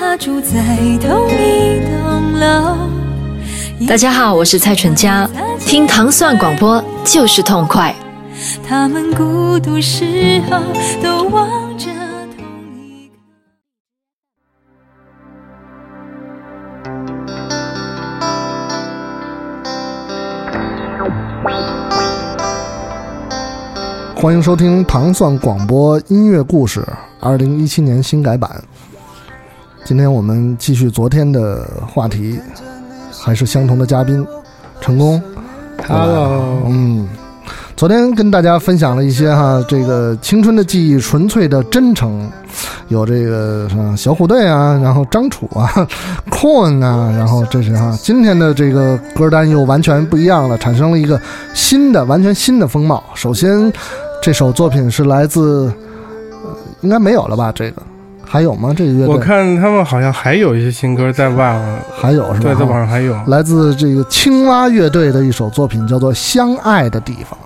[0.00, 2.74] 他住在同一栋楼。
[3.86, 7.94] 大家好，我是蔡淳佳，听糖蒜广播就是痛快。
[8.66, 10.58] 他们孤独时候
[11.02, 11.90] 都望着
[12.34, 12.42] 同
[12.78, 13.14] 一个。
[24.18, 26.82] 欢迎收听糖蒜广播音乐故事，
[27.20, 28.50] 二零一七年新改版。
[29.84, 32.38] 今天我们继续昨天的话题，
[33.10, 34.24] 还是相同的嘉宾，
[34.80, 35.20] 成功。
[35.88, 37.08] Hello，嗯，
[37.76, 42.30] 昨天跟大家分享了一些哈，这个青春的记忆，纯粹的真诚，
[42.88, 45.88] 有这个什么小虎队啊，然后张楚啊，
[46.30, 51.20] Corn 啊，然后这是哈，今天的这个歌单又完全不一样了，产生了一个
[51.52, 53.02] 新的、完全新的风貌。
[53.14, 53.72] 首先，
[54.22, 55.72] 这首作品是来自，
[56.44, 57.50] 呃，应该没有了吧？
[57.52, 57.82] 这个
[58.32, 58.72] 还有吗？
[58.76, 61.60] 这个乐队我看他们好像还有一些新歌在网，
[61.92, 62.44] 还有是吧？
[62.44, 63.20] 对，在网上还有。
[63.26, 67.36] 来自这个青蛙乐队的一首作品，叫做《相爱的地方》。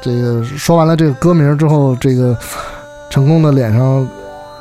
[0.00, 2.34] 这个说完了这个歌名之后，这个
[3.10, 4.08] 成功的脸上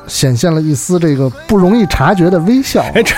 [0.07, 2.81] 显现了一丝这个不容易察觉的微笑。
[2.93, 3.15] 哎，这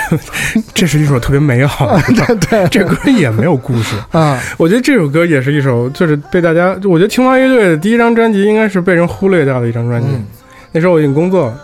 [0.72, 3.96] 这是一首特别美好的歌， 对这歌也没有故事。
[4.12, 10.08] 啊，我觉得这首歌也是一首，就是被大家，我觉得青蛙乐队的第一张专辑应该是被人忽略掉的一张专辑。
[10.08, 10.24] 嗯，
[10.76, 11.58] 那时候我已经工作了，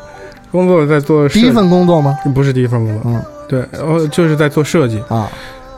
[0.51, 2.19] 工作在做第一份工作吗？
[2.35, 4.99] 不是第一份工作，嗯对，然后就是在做设计。
[5.09, 5.31] 啊，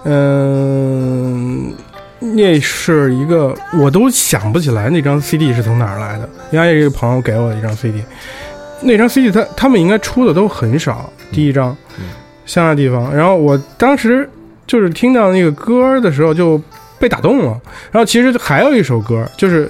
[0.04, 1.72] 嗯，
[2.20, 8.00] 那是一个我都想不起来那张 CD 是从哪儿来的，应该是一个朋友给我的一张 CD。
[8.80, 12.04] 那张 CD 他他们应该出的都很少，第一张嗯
[12.46, 13.12] 乡下地方。
[13.12, 14.30] 然后我当时
[14.64, 16.60] 就是听到那个歌的时候就
[17.00, 17.60] 被打动了。
[17.90, 19.68] 然后其实还有一首歌，就是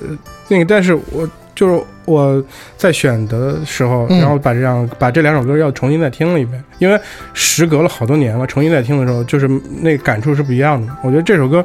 [0.48, 2.42] 那个，但是我就是我
[2.76, 6.98] 在选的时候，嗯然后把这样把这两首歌要重新再听了一遍，因为
[7.32, 9.48] 时隔了好多年了，重新再听的时候，就是
[9.80, 10.92] 那感触是不一样的。
[11.02, 11.64] 我觉得这首歌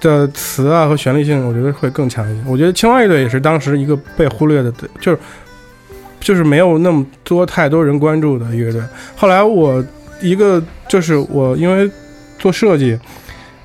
[0.00, 2.44] 的词啊和旋律性，我觉得会更强一些。
[2.48, 5.18] 我觉得青蛙乐队也是当时一个被忽略的，就是
[6.20, 8.80] 就是没有那么多太多人关注的乐队。
[9.14, 9.84] 后来我
[10.20, 11.90] 一个就是我因为
[12.38, 12.98] 做设计，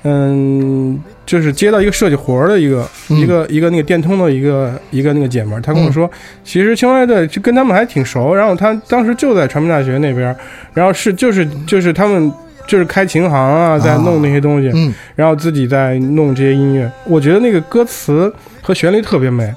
[0.04, 6.10] 嗯，就是接到一个设计活儿的一个、嗯一个一个那个电通的一个一个那个姐们儿，她跟我说，
[6.44, 10.36] 其实青蛙乐队就跟他们还挺熟，然后她当时就在传媒大学那边儿，
[10.74, 12.32] 然后是就是就是他们。
[12.64, 16.88] 就是开琴行啊，在弄那些东西，嗯，然后自己在弄这些音乐。
[17.04, 19.52] 我觉得那个歌词和旋律特别美，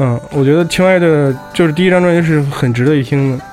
[0.00, 3.44] 嗯，我觉得青蛙的就是第一张专辑是很值得一听的。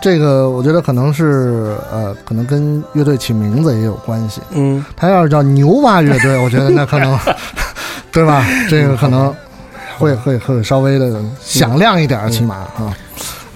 [0.00, 4.40] 这个我觉得可能是呃，可能跟乐队起名字也有关系。
[4.50, 7.18] 嗯，他要是叫牛蛙乐队，我觉得那可能，
[8.12, 8.46] 对吧？
[8.68, 9.34] 这个可能
[9.98, 12.96] 会会会稍微的响亮一点儿，起码啊。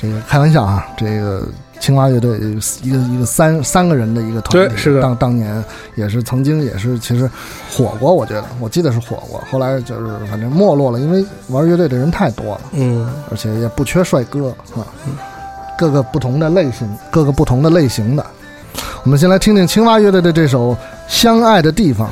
[0.01, 1.47] 这个开玩笑啊，这个
[1.79, 2.37] 青蛙乐队
[2.83, 5.01] 一个一个三三个人的一个团体，是的。
[5.01, 5.65] 当当年
[5.95, 7.31] 也是曾经也是其实
[7.71, 14.83] 火过，我觉得我记得是火过，后来就是反正没落了，因为玩乐队的人太多了，嗯，而且也不缺帅哥啊，
[15.83, 18.25] 各个不同的类型，各个不同的类型的。
[19.03, 20.71] 我们先来听听青蛙乐队的这首
[21.09, 22.09] 《相爱的地方》。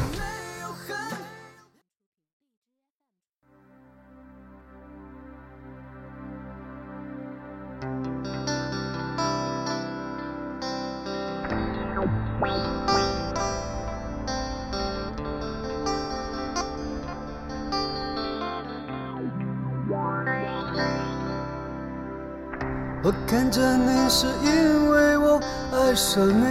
[23.10, 25.40] 我看着你是因为我
[25.72, 26.44] 爱上你，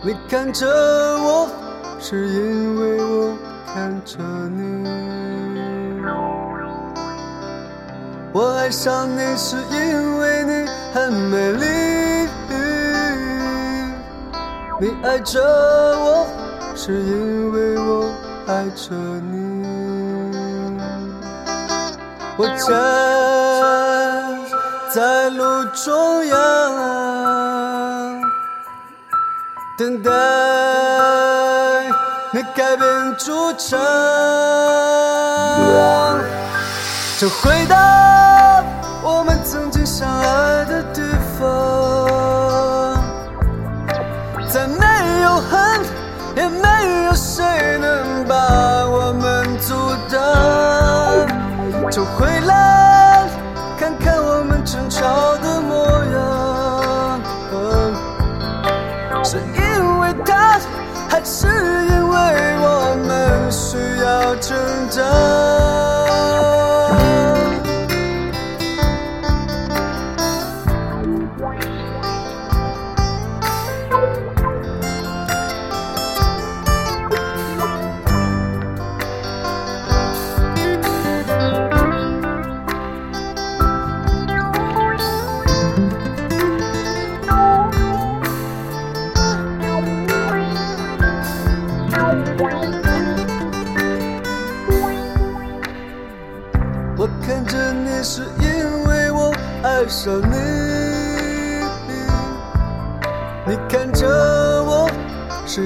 [0.00, 1.48] 你看着我
[1.98, 3.36] 是因为我
[3.74, 4.18] 看着
[4.50, 4.86] 你。
[8.32, 11.66] 我爱上你是因为你很美丽，
[14.78, 16.28] 你爱着我
[16.76, 18.08] 是因为我
[18.46, 19.66] 爱着你。
[22.40, 22.46] 我
[25.58, 26.36] 站在路中央，
[29.78, 30.10] 等待
[32.32, 33.78] 你改变主张。
[37.18, 37.76] 就回到
[39.02, 40.57] 我们曾经相爱
[99.78, 100.34] 爱上你，
[103.46, 104.08] 你看着
[104.64, 104.90] 我
[105.46, 105.62] 是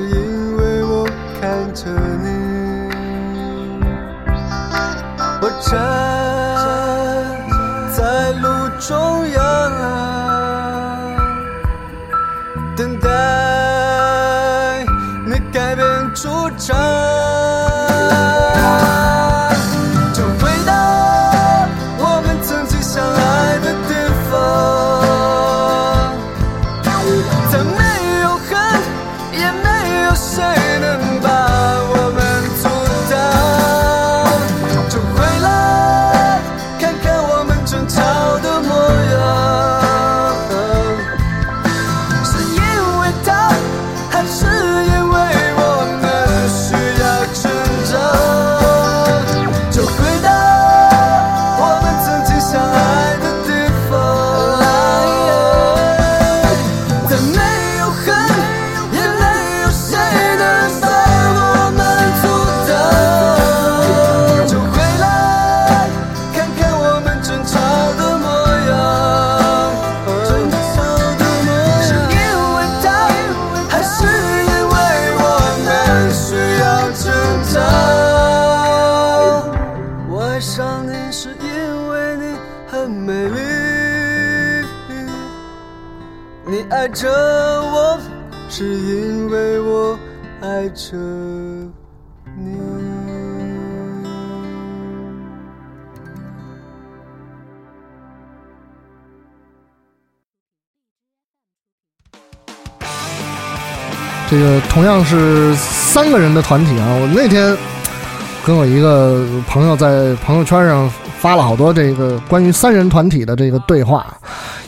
[104.32, 107.54] 这个同样是三个人的团体啊，我那天
[108.46, 110.90] 跟我一个朋友在朋友圈上
[111.20, 114.06] 发了好多这个关于三人团体的这个对话，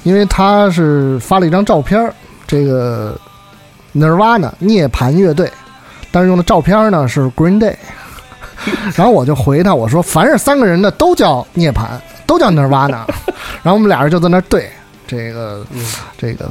[0.03, 2.13] 因为他是发了一张照片，
[2.47, 3.19] 这个
[3.95, 5.51] Nirvana 涅槃乐队，
[6.13, 7.75] 但是用的照片呢是 Green Day，
[8.95, 11.87] 然后我就回他我说凡是三个人的都叫涅槃，
[12.27, 13.01] 都叫 Nirvana，
[13.63, 14.71] 然后我们俩人就在那对。
[15.15, 15.65] 这个，
[16.19, 16.51] 这个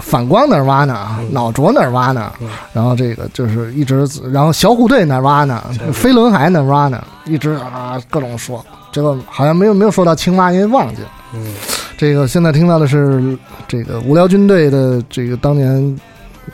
[0.00, 1.18] 反光哪儿挖呢？
[1.30, 2.30] 脑浊哪儿挖呢？
[2.72, 5.64] 然后这个就是一直，然后小虎队哪儿挖呢？
[5.92, 7.02] 飞轮海哪儿挖呢？
[7.24, 11.08] 一直啊各种说，这个好像没有没有说到青蛙，因为忘记了。
[11.34, 11.54] 嗯，
[11.96, 15.98] 这个现在听到的是这个无聊军队的这个当年，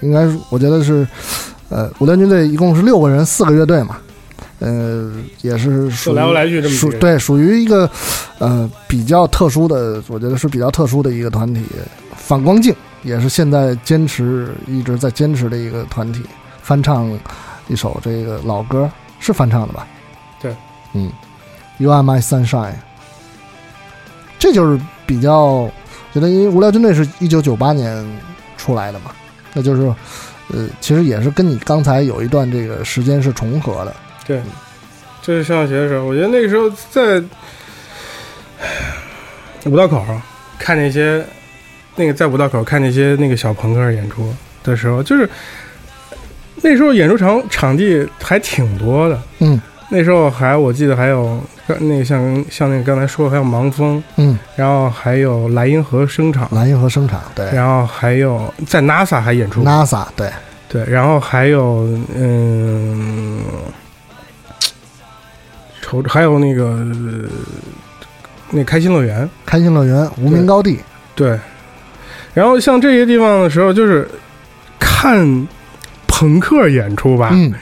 [0.01, 1.07] 应该是我觉得是，
[1.69, 3.97] 呃，无聊军队一共是六个人，四个乐队嘛，
[4.63, 5.11] 呃，
[5.41, 7.91] 也是属于来回来去这么对属于一个
[8.39, 11.65] 呃比较特殊的，我觉得是比较特殊的一个团体。
[12.17, 12.73] 反光镜
[13.03, 16.23] 也是现在坚持一直在坚持的一个团体，
[16.63, 17.11] 翻唱
[17.67, 18.89] 一首这个老歌，
[19.19, 19.85] 是翻唱的吧？
[20.41, 20.55] 对，
[20.95, 21.11] 嗯
[21.79, 22.75] ，You Are My Sunshine，
[24.39, 25.69] 这就是比较
[26.15, 28.07] 觉得，因为无聊军队是一九九八年
[28.57, 29.11] 出来的嘛，
[29.55, 29.93] 那就是
[30.53, 33.93] 呃，其实也是跟你刚才有一段这个时间是重合的。
[34.33, 34.41] 对，
[35.21, 37.23] 就是上学的时候，我觉得那个时候在
[39.67, 40.03] 五道口
[40.59, 41.23] 看那些
[41.97, 45.29] 那个在五道口看那些那个小朋克演出的时候，就是
[46.63, 49.23] 那时候演出场场地还挺多的。
[49.41, 49.61] 嗯。
[49.95, 57.45] 那时候还我记得还有那个像像那个刚才说还有盲峰，嗯，然后还有莱茵河声场，莱茵河声场对。
[57.53, 60.31] 然后还有在 NASA 还演出过，，NASA 对，
[60.67, 61.87] 对，然后还有
[62.17, 63.43] 嗯，
[66.01, 67.29] 瞅还有那个呃
[68.51, 70.79] 那开心乐园，开心乐园、无名高地，
[71.15, 71.37] 对，
[72.33, 74.09] 然后像这些地方的时候，就是
[74.79, 75.47] 看
[76.07, 77.53] 朋克演出吧，嗯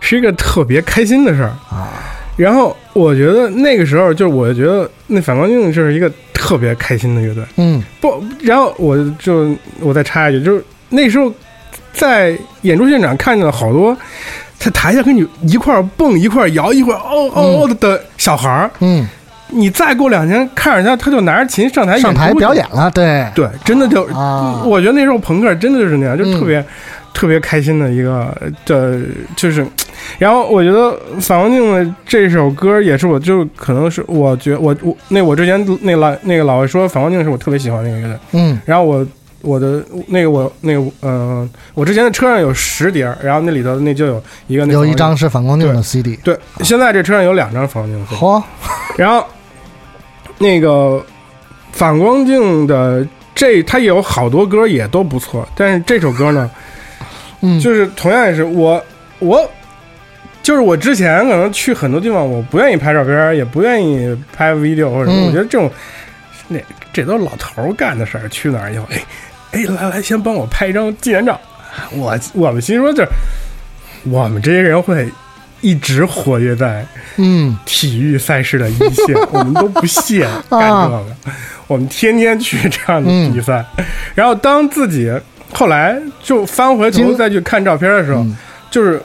[0.00, 1.50] 是一个特别开心的事儿。
[1.70, 1.92] 啊，
[2.36, 7.44] 然后我觉得那个时候，就是我觉得那反光镜就是一个特别开心的乐队。
[7.56, 11.32] 嗯不，然后我就我再插一句，就是那时候
[11.92, 13.96] 在演出现场看见了好多
[14.60, 18.70] 在台下跟你一块儿蹦、一块儿摇、一块儿哦哦哦的小孩儿。
[18.80, 19.08] 嗯，
[19.48, 24.62] 你再过两天看着他，他就拿着琴上台演上台出表演了，对，对，真的就，啊。
[24.66, 26.62] 我觉得那时候朋克真的就是那样，就嗯特别、
[27.14, 28.36] 特别开心的一个，
[28.66, 29.00] 的
[29.34, 29.66] 就是，
[30.18, 38.60] 然后我觉得反光镜的这首歌也是我就可能是我觉我我那我之前那老那个老外说反光镜是我特别喜欢的那个乐队，嗯。
[38.66, 39.06] 然后我
[39.42, 48.42] 我的那个我那个呃我之前的车上有十碟儿，然后那里头那就有一个那有一张是反光镜的 CD，对，现在这车上有两张反光镜的 CD 嚯，
[48.96, 49.24] 然后
[50.38, 51.04] 那个
[51.72, 56.50] 反光镜的这，它有好多歌也都不错，但是这首歌呢，
[57.40, 58.82] 嗯，就是同样也是我
[59.18, 59.48] 我
[60.42, 65.26] 就是我之前可能去很多地方，我不愿意拍照片，也不愿意拍 video 或者什么，嗯。
[65.26, 65.70] 我觉得这种
[66.48, 66.58] 那
[66.92, 68.28] 这都是老头儿干的事儿。
[68.30, 69.00] 去哪儿以后，哎
[69.52, 71.40] 哎，来来，先帮我拍一张纪念照。
[71.92, 73.08] 我我们心说就是
[74.04, 75.08] 我们这些人会
[75.60, 77.56] 一直活跃在嗯。
[77.64, 81.04] 体育赛事的一线， 我们都不屑干这个，
[81.66, 83.64] 我们天天去这样的比赛。
[84.14, 85.12] 然后当自己
[85.52, 88.36] 后来就翻回头再去看照片的时候，嗯。
[88.70, 89.02] 就是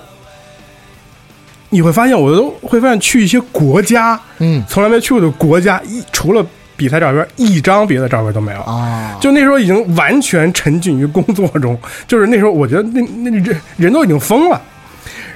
[1.70, 4.64] 你会发现，我都会发现去一些国家，嗯。
[4.70, 6.46] 从来没去过的国家，一除了
[6.78, 8.62] 比赛照片，一张别的照片都没有。
[8.62, 11.78] 啊，就那时候已经完全沉浸于工作中，
[12.08, 14.62] 就是那时候我觉得那那人人都已经疯了。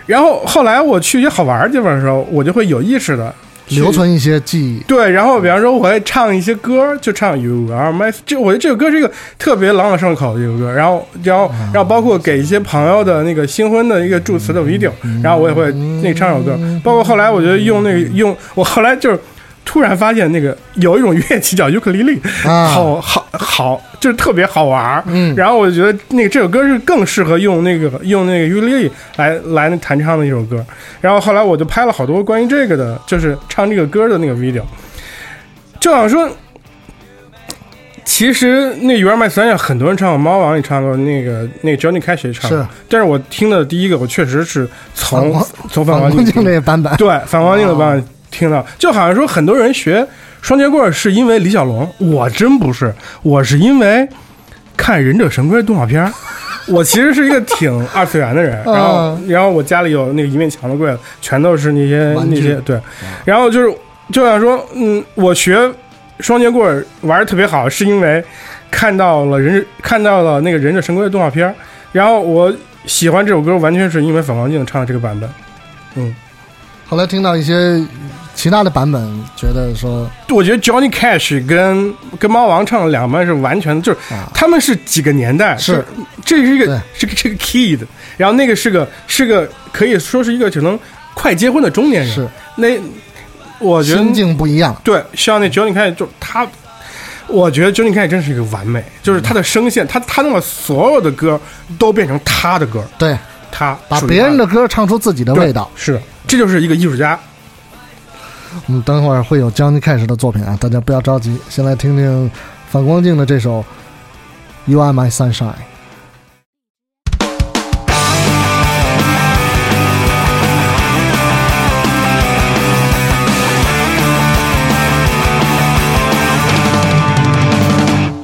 [0.05, 3.31] 然后后来我去一些好玩的地方的时候，我就会有意识的
[3.67, 4.79] 留存一些记忆。
[4.87, 10.73] 对，然后比方说我会唱一些歌，就唱 You Are My，这我觉得这首歌是一个特别朗朗上口的一个歌。
[10.73, 14.89] 然后，然后，然后包括给一些朋友的那个新婚的一个祝词的 video，
[15.21, 16.57] 然后我也会那唱首歌。
[16.83, 19.19] 包括后来我觉得用那个用，我后来就是
[19.69, 25.03] 突然发现那个有一种乐器叫尤克里里，啊好好好，就是特别好玩儿。
[25.05, 30.65] 嗯然后我就觉得那个这首歌是更适合用那个用那个尤克里里来来弹唱的一首歌。
[30.99, 34.63] 然后后来我就拍了好多关于这个的，就是唱这个歌的那个 video。
[35.79, 36.27] 就好像说，
[38.03, 42.57] 其实那《You Are My Sunshine》很多人唱过，猫王也唱过，那个那个 Johnny Cash 也唱过。
[42.57, 50.05] 是但是我听的第一个，我确实是从从反光镜镜这个版本，对反光镜的版本听到，就好像说很多人学
[50.41, 54.07] 双截棍是因为李小龙，我真不是，我是因为
[54.77, 56.11] 看《忍者神龟》动画片儿。
[56.67, 62.79] 我其实是一个挺 二次元的人，然后嗯然后我家里有那个一面墙的柜子，全都是那些那些对，
[63.25, 63.75] 然后就是
[64.11, 65.57] 就想说，嗯，我学
[66.19, 68.23] 双截棍儿玩的特别好，是因为
[68.69, 71.55] 看到了忍看到了那个忍者神龟的动画片儿，
[71.91, 72.53] 然后我
[72.85, 75.27] 喜欢这首歌，完全是因为反光镜唱的这个版本。
[75.95, 76.15] 嗯。
[76.87, 77.53] 后来听到一些
[78.39, 79.05] 其他的版本，
[79.35, 85.83] 觉得说我觉得 Johnny Cash 跟跟猫王唱的两个版是完全就是啊他们是几个年代，是
[86.23, 87.79] 这是一个是个这个 kid，
[88.15, 90.79] 然后那个是个是个可以说是一个可能
[91.13, 92.79] 快结婚的中年人，是那
[93.59, 94.73] 我觉得心境不一样。
[94.85, 96.47] 对，像那 Johnny Cash 就他。
[97.27, 101.37] 我觉得 Johnny Cash 真是一个完美，就是他的声线，他他能把所有的歌
[101.77, 103.15] 都变成他的歌，对，
[103.51, 105.69] 他把别人的歌唱出自己的味道。
[105.75, 107.19] 是，这就是一个艺术家。
[108.67, 112.31] 我们等会儿会有 Johnny Cash 的作品啊，大家不要着急，先来听听
[112.69, 113.61] 反光镜的这首
[114.65, 115.33] 《You Are My Sunshine》。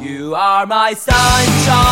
[0.01, 1.85] You are my sunshine,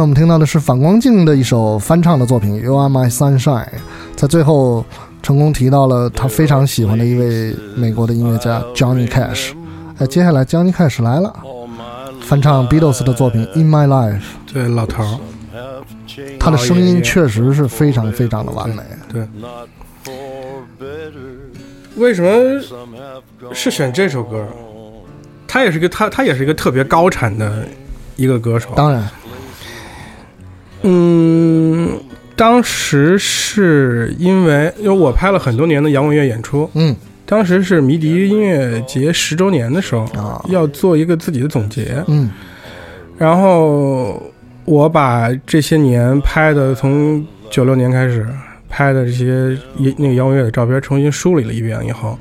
[0.00, 3.64] 才我们听到的是反光镜的一首翻唱的作品《You Are My Sunshine》，
[4.16, 4.82] 在最后
[5.22, 9.52] 成功提到了他非常喜欢的一位美国的音乐家 Johnny Cash。
[9.98, 11.30] 哎，接下来 Johnny Cash 来了，
[12.22, 14.14] 翻唱 Beatles 的作品《In My Life》。
[14.50, 15.18] 对，老头儿，
[16.38, 18.82] 他的声音确实是非常非常的完美。
[19.12, 19.28] 对，
[21.96, 22.32] 为什么
[23.52, 24.46] 是选这首歌？
[25.46, 27.68] 他也是一个他他也是一个特别高产的
[28.16, 28.70] 一个歌手。
[28.74, 29.06] 当然，
[30.82, 31.90] 嗯，
[32.34, 36.94] 当时是因为因为我拍了很多年的摇滚乐演出，嗯。
[37.26, 42.28] 当时是迷笛音乐节十周年的时候，啊，要做一个自己的总结，嗯。
[43.16, 44.20] 然后
[44.64, 48.26] 我把这些年拍的，从九六年开始
[48.68, 52.18] 拍的这些一那个摇滚乐的照片重新梳理了一遍以后，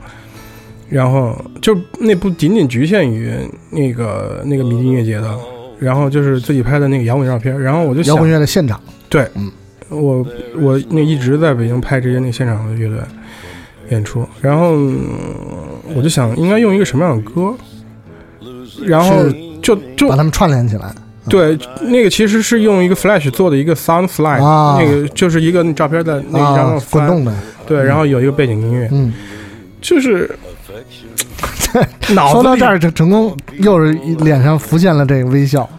[0.90, 3.32] 然后就那不仅仅局限于
[3.72, 5.36] 那个那个迷笛音乐节的，
[5.80, 9.52] 然后就是自己拍的那个摇滚照片，然后我就想摇滚乐的现场，对，嗯。
[9.92, 10.24] 我
[10.62, 13.00] 我那一直在北京拍这些那现场的乐队
[13.90, 15.00] 演出，然后嗯
[15.96, 17.56] 我就想应该用一个什么样的歌，
[18.86, 19.26] 然后
[19.64, 20.94] 就就把他们串联起来。
[21.28, 24.78] 对，那个其实是用一个 Flash 做的一个 Sound Slide，、啊。
[24.80, 27.34] 那个就是一个照片在那一张滚动的，
[27.66, 29.12] 对，然后有一个背景音乐，嗯，
[29.82, 30.30] 就是
[32.14, 35.70] 脑子说到这儿，就成功又是脸上浮现了这个微笑，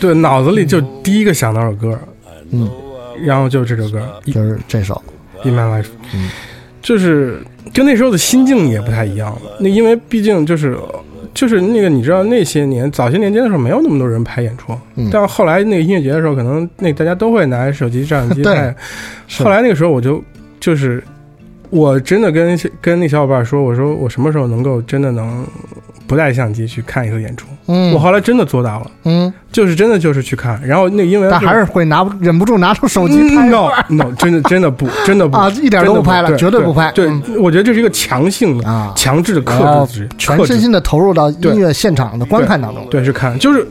[0.00, 1.98] 对脑子里就第一个想到首歌，
[2.50, 2.70] 嗯，
[3.24, 4.00] 然后就是这首歌
[4.32, 5.00] 《就是这首
[5.44, 6.28] ，In My Life》，嗯。
[6.80, 7.40] 就是
[7.72, 9.42] 跟那时候的心境也不太一样了。
[9.60, 10.76] 那因为毕竟就是
[11.32, 15.08] 就是那个你知道那些年早些年间的时候没有那么多人拍演出，嗯。
[15.12, 18.74] 但后来那个音乐节的时候，可能那大家都会拿手机、照相机对拍。
[19.38, 20.20] 后来那个时候我就
[20.58, 21.00] 就是
[21.72, 25.42] 我真的跟跟那小伙伴说，我说我什么时候能够真的能
[26.06, 27.46] 不带相机去看一次演出？
[27.66, 27.94] 嗯。
[27.94, 37.22] 我后来真的做到了，嗯，就是真的就是去看，然后那因为但还是会拿不忍不住拿出手机拍嗯 no no 真的真的不 真的不啊，一点都不拍了，绝对不拍，对，嗯。
[37.40, 42.86] 我觉得这是一个强性的、啊，强制的克制，全身心的投入到音乐现场的观看当中。
[42.90, 43.66] 对，是看，就是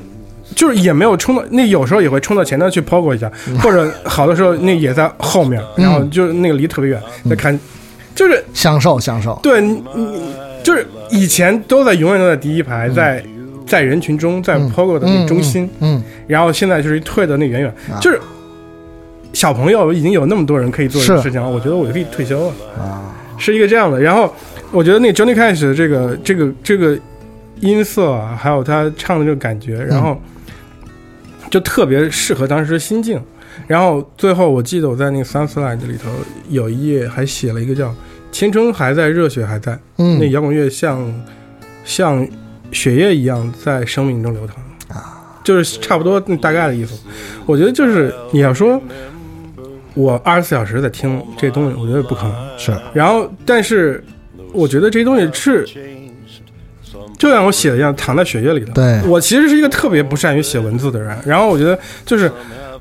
[0.56, 3.60] 就是也没有冲到，那有时候也会冲到前头去 POGO 一下，嗯。
[3.60, 7.30] 或者好的时候那也在后面，然后就那个离特别远嗯。
[7.30, 7.60] 再看，
[8.13, 13.24] 就是享受享受，对你你就是以前都在永远都在第一排，在
[13.65, 18.19] 在人群中，在 POGO 的那中心，嗯，然后现在就是退的那远远，啊就是
[19.34, 22.54] 小朋友已经有那么多人可以做这个事情了，我觉得我就可以退休了。
[23.38, 24.00] 是一个这样的。
[24.00, 24.32] 然后
[24.71, 26.97] 我觉得那 Johnny Cash 的这个这个这个
[27.62, 30.21] 音色啊，还有他唱的这个感觉，然后
[31.50, 33.19] 就特别适合当时的心境。
[33.68, 36.10] 然后最后我记得我在那个 Sunset 里头
[36.50, 37.94] 有一页还写了一个叫
[38.32, 41.14] “青春还在，热血还在”，嗯那摇滚乐像
[41.84, 42.28] 像
[42.72, 44.56] 血液一样在生命中流淌
[44.98, 47.00] 啊，就是差不多大概的意思。
[47.46, 48.82] 我觉得就是你要说。
[49.94, 52.34] 我二十四小时在听这东西，我觉得不可能。
[52.58, 54.02] 是然后，但是
[54.54, 55.68] 我觉得这些东西是，
[57.20, 58.72] 就像我写的一样，躺在血液里的。
[58.72, 62.32] 对我其实是一个特别不善于写文字的人，然后我觉得就是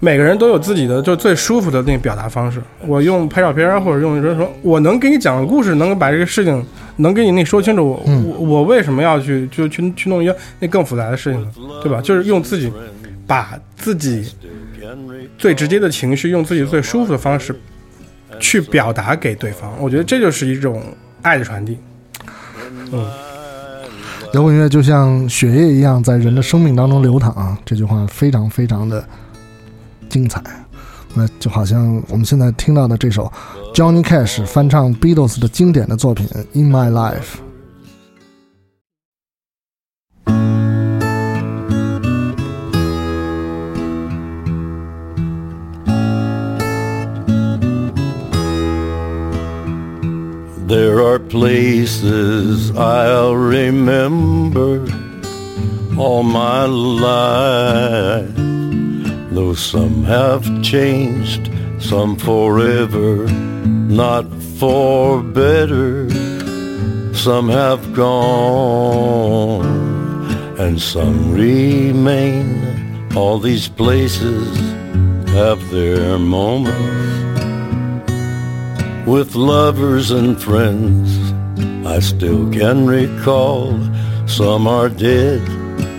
[0.02, 2.60] 每个人都有自己的就最舒服的那个表达方式。
[2.86, 6.64] 我用拍照片儿，或者用说说，我能给你讲个故事，能够把这个事情
[6.96, 7.86] 能给你那说清楚。
[7.86, 11.48] 我、嗯我我为什么要去就去去弄一个那更复杂的事情呢？
[11.82, 12.00] 对吧？
[12.00, 12.72] 就是用自己
[13.26, 14.26] 把自己
[15.36, 17.54] 最直接的情绪，用自己最舒服的方式
[18.38, 19.70] 去表达给对方。
[19.78, 20.82] 我觉得这就是一种
[21.20, 21.76] 爱的传递。
[22.92, 23.06] 嗯，
[24.32, 29.04] 摇滚乐就像血液一样在人的生命当中流淌啊，这句话非常非常的
[30.09, 30.41] 精彩。
[31.15, 33.31] 那就好像我们现在听到的这首
[33.73, 37.39] Johnny Cash 翻唱 Beatles 的经典的作品《In My Life》。
[50.67, 54.85] There are places I'll remember
[55.97, 58.48] all my life.
[59.30, 64.26] Though some have changed, some forever, not
[64.58, 66.10] for better.
[67.14, 69.66] Some have gone,
[70.58, 73.06] and some remain.
[73.16, 74.46] All these places
[75.30, 77.20] have their moments
[79.06, 81.30] with lovers and friends
[81.86, 83.78] I still can recall.
[84.26, 85.40] Some are dead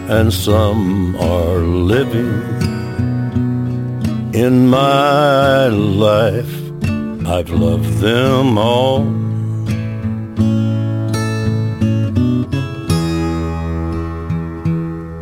[0.10, 2.71] and some are living.
[4.34, 6.56] In my life,
[7.28, 9.04] I've loved them all.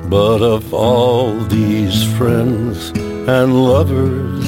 [0.08, 2.92] But of all these friends
[3.28, 4.46] and lovers,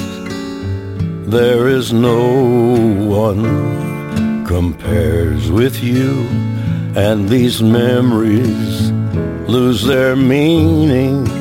[1.27, 2.21] there is no
[3.07, 6.27] one compares with you,
[6.95, 8.91] and these memories
[9.49, 11.40] lose their meaning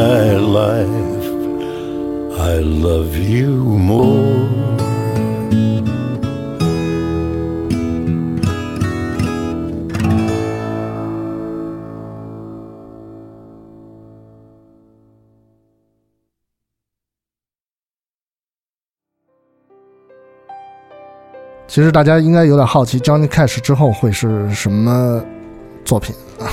[0.51, 1.25] life,
[2.37, 3.51] I love you
[3.89, 4.61] more.
[21.67, 25.23] 其实大家应该有点好奇，Johnny Cash 之后会是什么
[25.85, 26.51] 作品啊？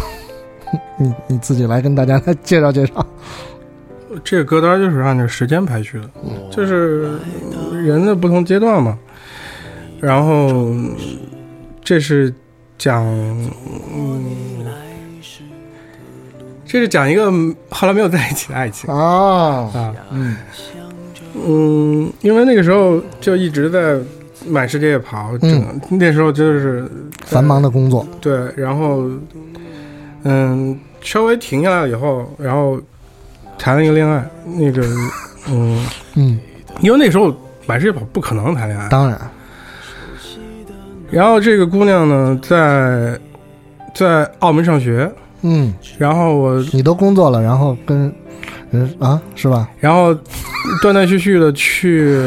[0.96, 3.04] 你你自己来跟大家来介绍介绍。
[4.24, 6.10] 这个歌单就是按照时间排序的，
[6.50, 7.10] 就是
[7.72, 8.98] 人的不同阶段嘛。
[10.00, 10.72] 然后
[11.82, 12.32] 这是
[12.76, 13.04] 讲，
[13.94, 14.64] 嗯，
[16.64, 17.30] 这是讲一个
[17.70, 18.92] 后来没有在一起的爱情。
[18.92, 20.36] 啊，啊，嗯。
[21.46, 23.96] 嗯，因为那个时候就一直在
[24.46, 26.90] 满世界跑，整那时候就是
[27.24, 29.08] 繁忙的工作，对，然后
[30.24, 32.80] 嗯，稍微停下来了以后，然后
[33.58, 34.82] 谈了一个恋爱，那个
[35.50, 36.38] 嗯，嗯，
[36.80, 37.34] 因为那时候
[37.66, 39.18] 满世界跑不可能谈恋爱，当然，
[41.10, 43.18] 然后这个姑娘呢，在
[43.94, 45.10] 在澳门上学，
[45.42, 48.12] 嗯，然后我你都工作了，然后跟
[48.70, 49.68] 人啊，是吧？
[49.80, 50.14] 然后
[50.82, 52.20] 断断续续的去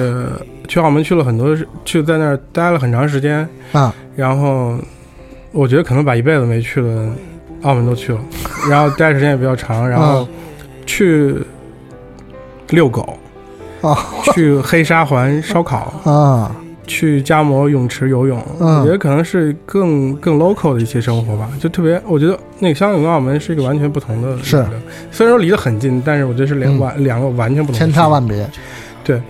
[0.68, 4.78] 去澳门去了很多，去在那儿待了很长时间，啊，然后
[5.52, 7.10] 我觉得可能把一辈子没去的
[7.62, 8.20] 澳门都去了，
[8.70, 10.28] 然后待时间也比较长，然后
[10.86, 11.36] 去
[12.70, 13.18] 遛狗，
[13.82, 13.98] 啊
[14.34, 16.56] 去黑沙环烧烤，啊，
[16.88, 24.66] 去嘉摩泳池游泳，嗯我觉得可能是更更 local 的一些生活吧，就特别，我觉得那个香港跟澳门是一个完全不同的，是，
[25.12, 28.50] 虽然说离得很近，但是我觉得是两嗯、两个完全不同的千差万别，
[29.04, 29.22] 对，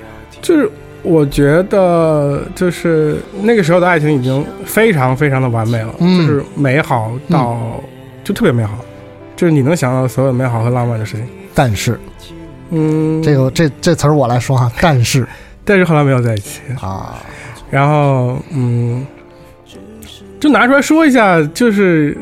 [0.42, 0.70] 就是
[1.04, 7.82] 我觉得就是那个时候的爱情已经非常非常的完美了，嗯就是美好到、
[8.24, 8.78] 就特别美好，
[9.36, 11.26] 就是你能想到的所有美好和浪漫的事情。
[11.54, 12.00] 但是。
[12.70, 15.28] 嗯，这个这这词儿我来说哈，但是。
[15.64, 17.22] 但是后来没有在一起，啊，
[17.70, 19.06] 然后嗯，
[20.40, 22.18] 就拿出来说一下，就是。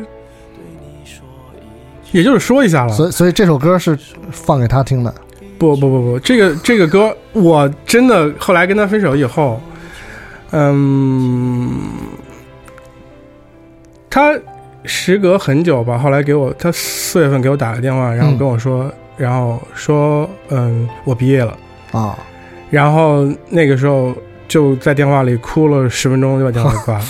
[2.12, 3.96] 也就是说一下了，所以所以这首歌是
[4.32, 5.14] 放给他听的，
[5.56, 9.60] 不不不不，这个这个歌，我真的后来跟他分手以后，
[10.50, 11.70] 嗯，
[14.10, 14.36] 他
[14.82, 18.38] 时隔很久吧，后来给我，他四月份给我打个电话，然后嗯。
[18.38, 21.54] 跟我说，然后说，嗯，我毕业了，
[21.92, 22.18] 啊，
[22.70, 24.14] 然后那个时候
[24.48, 27.04] 就在电话里哭了十分钟，就把电话给挂了。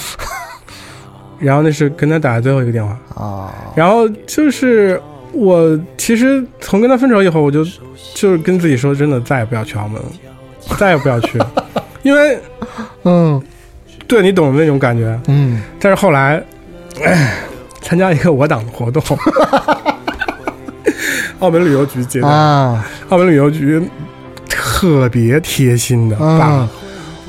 [1.39, 5.01] 然后那是跟他打的最后一个电话，啊，然后就是
[5.33, 7.65] 我其实从跟他分手以后，我就
[8.13, 10.09] 就是跟自己说，真的再也不要去澳门了，
[10.77, 11.39] 再也不要去，
[12.03, 12.39] 因为
[13.05, 13.41] 嗯。
[14.09, 15.17] 对你懂的那种感觉。
[15.29, 15.63] 嗯。
[15.79, 16.43] 但是后来，
[17.05, 17.37] 唉
[17.81, 19.01] 参加一个我党的活动，
[21.41, 23.83] 澳门旅游局接待，啊，澳门旅游局
[24.49, 26.69] 特别贴心的把嗯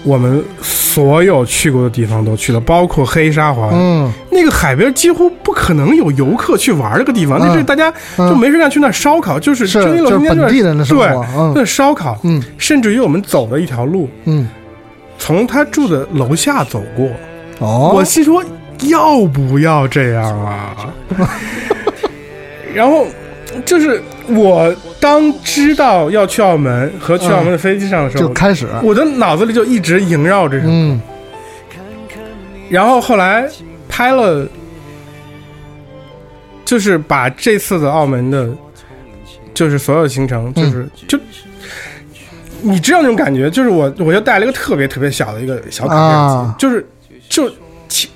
[0.03, 3.69] 我们所有去过的地方都去了，包括黑沙环。
[3.71, 4.11] 嗯。
[4.31, 7.41] 那个海边几乎不可能有游客去玩这个地方，嗯。
[7.47, 11.53] 那是大家就没事干去那烧烤，就是是就是本地人的生活对，嗯。
[11.55, 12.41] 那烧烤，嗯。
[12.57, 14.49] 甚至于我们走的一条路，嗯，
[15.19, 17.07] 从他住的楼下走过，
[17.59, 18.43] 哦，我心说
[18.89, 20.75] 要不要这样啊？
[22.73, 23.05] 然后
[23.65, 30.71] 就是我当知道要去澳门和去澳门的飞机上的时候，就开始，我的脑子里就一直萦绕这首歌。
[30.71, 31.01] 嗯
[32.69, 33.49] 然后后来
[33.89, 34.47] 拍了，
[36.63, 38.49] 就是把这次的澳门的，
[39.53, 41.19] 就是所有行程，就是、就。
[42.63, 46.85] 你知道那种感觉，就是我，我就带了一个特别特别小的一个小卡片机，啊就是
[47.27, 47.51] 就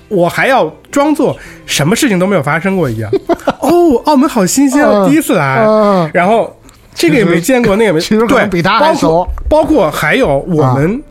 [0.06, 3.10] 我还要装作什么事情都没有发生过一样。
[3.70, 6.54] 哦，澳门好新鲜，我嗯第一次来，嗯然后
[6.94, 11.02] 这个也没见过，那个也没， 其实对能比他还包括熟包括还有我们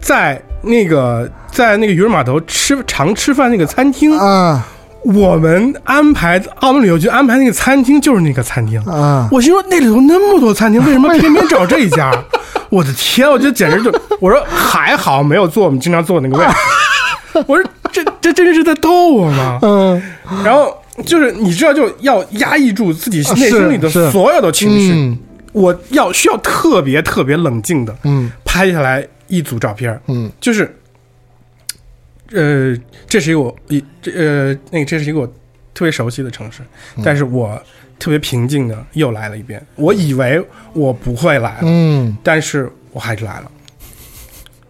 [0.00, 4.66] 在那个在那个渔人码头吃常吃饭那个餐厅，啊
[5.04, 8.80] 我们安排澳门旅游局安排那个餐厅就是那个餐厅。
[8.84, 12.12] 啊，我心说那里头那么多餐厅， 为什么偏偏找这一家？
[12.70, 17.44] 我的天，我觉得简直就， 我说还好没有坐我们经常坐的那个位置。
[17.48, 19.58] 我说这这真的是在逗我吗？
[19.62, 20.00] 嗯
[20.44, 20.72] 然后
[21.06, 25.18] 就是你知道，就要压抑住自己内心里的所有的情绪，嗯。
[25.52, 30.30] 我要需要特别特别冷静的嗯拍下来一组照片，嗯。
[30.40, 30.74] 就是，
[32.32, 32.74] 呃，
[33.06, 35.26] 这是一个我一这呃那个这是一个我
[35.74, 36.62] 特别熟悉的城市，
[36.96, 37.02] 嗯。
[37.04, 37.60] 但是我
[37.98, 39.64] 特别平静的又来了一遍。
[39.76, 42.16] 我以为我不会来了，嗯。
[42.22, 43.50] 但是我还是来了。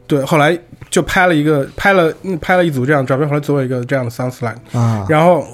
[0.09, 0.59] 对，后来
[0.91, 5.47] 就拍了一个拍了嗯拍了一组这样的照片，后来做了一个这样的 sound slide，啊，然后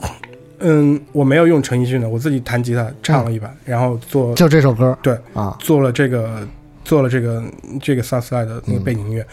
[0.61, 4.97] 嗯我没有用陈奕迅的，我自己弹吉他唱了一版，然后做就这首歌？
[5.03, 6.47] 对啊，做了这个
[6.85, 7.43] 做了这个
[7.81, 9.27] 这个的那个背景音乐，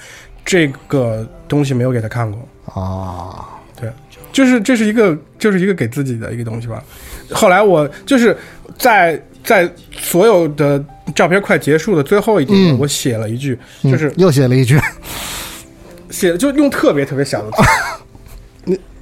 [0.45, 2.47] 这个东西没有给他看过，
[2.81, 3.47] 啊，
[3.79, 3.89] 对，
[4.31, 6.83] 就是这是一个就是一个给自己的一个东西吧。
[7.31, 8.37] 后来我就是
[8.77, 10.83] 在在所有的
[11.15, 12.77] 照片快结束的最后一点，嗯。
[12.79, 14.79] 我写了一句，嗯就是又写了一句，
[16.11, 17.63] 写就用特别特别小的字，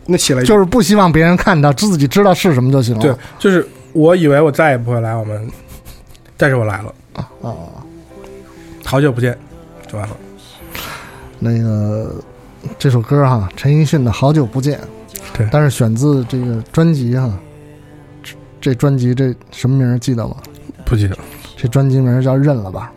[0.06, 3.02] 那那写了，就是不希望别人看到，自己知道是什么就行了。
[3.02, 5.50] 对，就是我以为我再也不会来我们，
[6.38, 6.94] 但是我来了，
[7.42, 7.54] 啊，
[8.84, 9.38] 好久不见，
[9.88, 10.16] 就完了。
[11.40, 12.16] 那个
[12.78, 14.80] 这首歌哈，陈奕迅的《好久不见》，
[15.38, 17.32] 对但是选自这个专辑哈，
[18.22, 20.36] 这这专辑这什么名儿记得吗？
[20.86, 21.18] 不记得。
[21.56, 22.92] 这专辑名儿叫《认了吧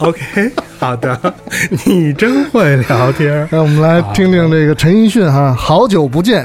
[0.08, 1.34] OK，好的，
[1.84, 3.46] 你真会聊天》。
[3.52, 6.44] 让我们来听听这个陈奕迅哈，《好久不见》。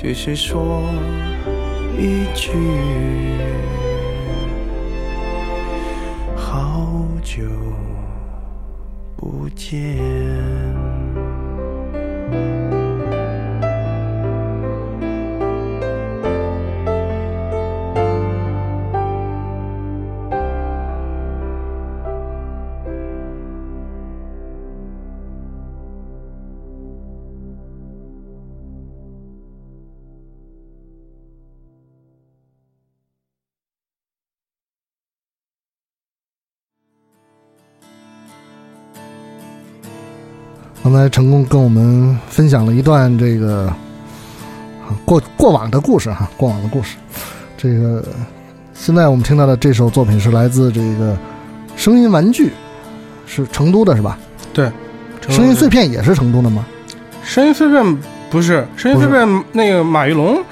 [0.00, 0.80] 只是说
[1.98, 2.52] 一句。
[6.36, 7.42] 好久
[9.16, 10.77] 不见。
[40.90, 46.96] 刚才成功跟我们分享了一段这个啊过过往的故事哈，过往的故事。
[47.58, 48.02] 这个
[48.72, 51.14] 现在我们听到的这首作品是来自这个
[51.76, 52.52] 声音玩具，
[53.26, 54.18] 是成都的是吧？
[54.54, 54.72] 对，
[55.28, 56.64] 声音碎片也是成都的吗？
[57.22, 57.98] 声音碎片
[58.30, 60.42] 不是声音碎片，那个马玉龙，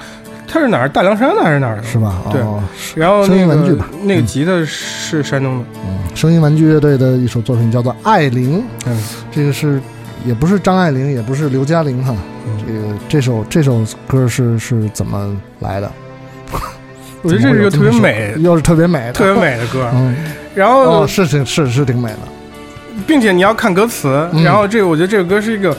[0.47, 0.87] 他是哪儿？
[0.87, 1.83] 大凉山的还是哪儿的？
[1.83, 2.21] 是吧？
[2.31, 2.61] 对哦，
[2.95, 9.81] 然后声音那个玩具吧那个吉他是山东的，嗯，声音玩具乐队的一首作品叫做《爱玲》，嗯，这个是
[10.27, 12.13] 也不是张爱玲，也不是刘嘉玲哈，
[12.45, 12.57] 嗯。
[12.67, 15.89] 这个这首这首歌是是怎么来的？
[17.23, 19.89] 我觉得这是一个特别美、 又是特别美的，特别美的歌。
[19.95, 20.15] 嗯，
[20.53, 22.19] 然后哦，是挺是是挺美的，
[23.07, 24.43] 并且你要看歌词，嗯。
[24.43, 25.75] 然后这个我觉得这首歌是一个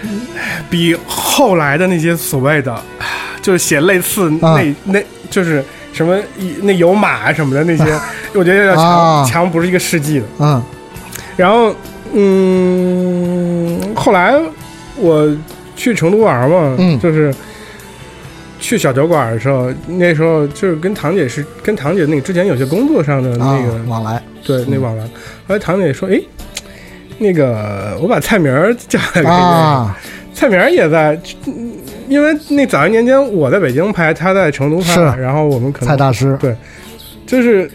[0.70, 2.74] 比后来的那些所谓的，
[3.42, 5.00] 就是写类似那、啊那
[5.30, 6.18] 就是什么
[6.62, 7.84] 那有马什么的那些，
[8.32, 9.24] 我觉得要强、啊。
[9.24, 10.26] 强不是一个世纪的。
[10.38, 10.62] 嗯。
[11.36, 11.74] 然后
[12.14, 13.07] 嗯，
[14.08, 14.34] 后来
[14.96, 15.28] 我
[15.76, 17.34] 去成都玩嘛，嗯就是。
[18.60, 25.04] 去小酒馆的时候，那时候就是跟堂姐是跟堂姐那个之前有些工作上的那啊个往来对，那往来。
[25.04, 26.20] 后来堂姐说：“哎，
[27.18, 28.52] 那个我把蔡明
[28.88, 29.26] 叫来给你。
[29.28, 29.96] 啊，
[30.34, 31.16] 蔡明也在，
[31.46, 31.72] 嗯
[32.08, 36.52] 因为那早些年间我在北京拍，他在成都拍，然后我们可能蔡大师对，
[37.24, 37.70] 就是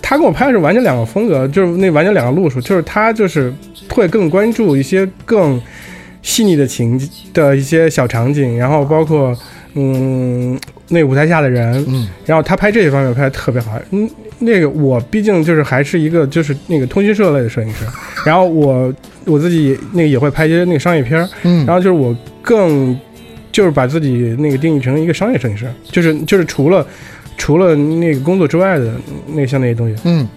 [0.00, 3.52] 他跟我拍的是完全两个风格，就是那完全两个路数，就是他就是
[3.90, 5.60] 会更关注一些更
[6.22, 7.00] 细腻的情
[7.34, 9.36] 的一些小场景，然后包括
[9.74, 12.08] 嗯那舞台下的人，嗯。
[12.26, 13.72] 然后他拍这些方面拍的特别好。
[13.90, 17.84] 嗯，那个我毕竟就是还是一个就是那个通讯社类的摄影师，
[18.24, 18.92] 然后我
[19.24, 22.98] 我自己那个也会拍一些那个商业片儿，嗯，然后就是我更
[23.52, 26.86] 就是把自己那个定义成一个商业摄影师，就是就是除了
[27.36, 28.92] 除了那个工作之外的
[29.26, 30.28] 那像那些东西，嗯。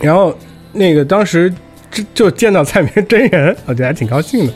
[0.00, 0.36] 然后
[0.72, 1.52] 那个当时
[1.96, 4.52] 就就见到蔡明真人，我觉得还挺高兴的。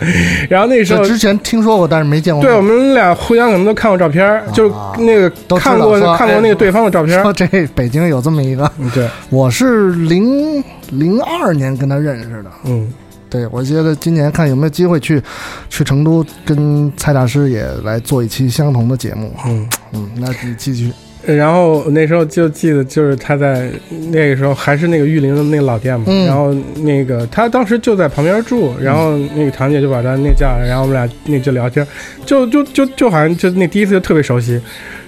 [0.48, 2.42] 然后那时候之前听说过，但是没见过。
[2.42, 7.32] 对我们俩互相可能都看过照片儿，就是那个都看过看过那个对方的照片说。
[7.32, 12.50] 这北京有这么一个，嗯，对， 我是零零二年跟他认识的。
[12.64, 12.92] 嗯，
[13.30, 15.22] 对，我觉得今年看有没有机会去
[15.68, 19.32] 去成都跟蔡大师也来做一期相同的节目。
[19.46, 20.92] 嗯，嗯，那你继续。
[21.26, 23.70] 然后那时候就记得，就是他在
[24.10, 26.26] 那个时候还是那个玉林的那个老店嘛，嗯。
[26.26, 31.86] 然后那个他当时就在旁边住，然后那个堂姐就把他那叫来，然后我们俩那就聊天，
[32.24, 34.60] 就就就就好像就那第一次就特别熟悉，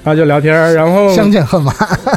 [0.04, 1.74] 然后就聊天，然后相见恨晚。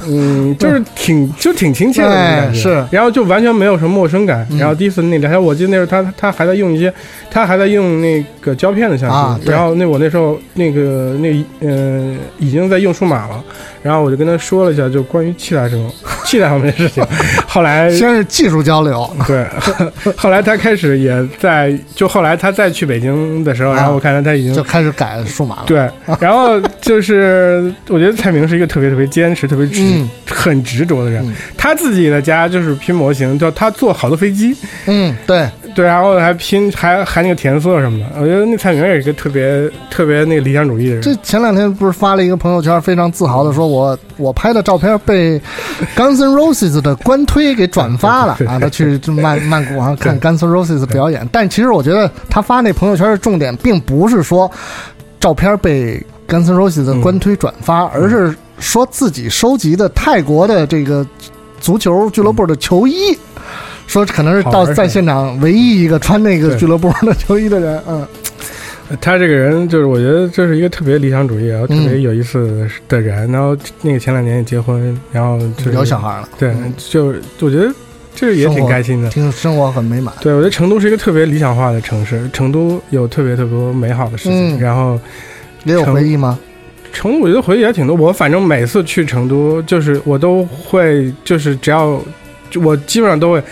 [0.07, 4.45] 嗯，就是 挺就挺亲切的那种感觉，哎是然后就完全没有什么陌生感。
[4.51, 6.91] 嗯然后第一次那聊天，我记得那时候他他还在用一些，
[7.29, 13.43] 他还在用那个胶片的相机，啊然后那我那时候那个那呃已经在用数码了，
[13.83, 15.91] 然后我就跟他说了一下，就关于器材什么
[16.23, 17.05] 器材方面的事情。
[17.47, 19.45] 后来先是技术交流，对，
[20.17, 25.63] 后来他开始也在，就后来他再去北京的时候，啊然后我看到他已经就开始改数码了。
[25.67, 31.25] 对，然后就是我觉得蔡明是一个特别特别坚持、特别执、嗯很执着的人。
[31.27, 34.55] 嗯他自己的家就是拼模型，叫他做好多飞机，
[34.85, 38.05] 嗯，对，对，然后还拼还还那个填色什么的。
[38.19, 41.01] 我觉得那蔡明也是一个特别特别那个理想主义的人。
[41.01, 45.41] 这前两天不是发了一个朋友圈，非常自豪的说我我拍的照片被
[45.95, 51.27] Guns N' Roses 的官推给转发了啊，他去曼曼谷啊看 Guns N' Roses 表演。
[51.31, 54.51] 但其实我觉得他发那朋友圈的重点并不是说
[55.19, 61.05] 照片被 Guns N' Roses 的官推转发，嗯而是说自己收集的泰国的这个
[61.59, 63.17] 足球俱乐部的球衣。
[63.87, 68.07] 说可能是到在现场唯一一个穿那个俱乐部的球衣的人，嗯
[68.99, 73.31] 他这个人就是，我觉得这是一个特别理想主义，然后特嗯别有意思的人。
[73.31, 77.71] 然后那个前两年也结婚，然后就是有小孩了，对，就是我觉得
[78.15, 79.09] 这也挺开心的。
[79.09, 80.13] 听生活很美满。
[80.21, 84.57] 对，我觉得成都是一个特别理想化的城市，成都有特别特别多美好的事情。
[84.57, 84.99] 嗯然后
[85.65, 86.39] 也有回忆吗？
[86.93, 87.93] 成都我觉得回忆也挺多。
[87.93, 92.01] 我反正每次去成都，就是我都会，就是只要
[92.63, 93.43] 我基本上都会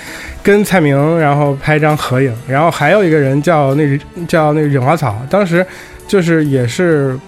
[0.41, 2.33] 跟蔡明，然后拍张合影。
[2.47, 5.65] 然后还有一个人叫那叫那个忍花草，当时
[6.07, 7.19] 就是也是。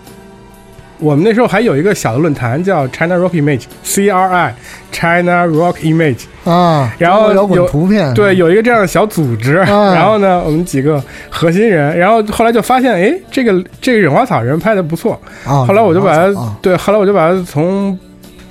[1.00, 4.56] 我们那时候还有一个小的论坛叫 China Rock Image，C R I
[4.92, 9.94] China Rock Image，啊，然后有图片，对，有一个这样的小组织，啊。
[9.94, 16.56] 然后呢，我们几个核心人，然后后来就发现，哎，这个这个忍花草人拍的不错，啊，后来我就把他，啊。
[16.62, 17.98] 对，后来我就把他从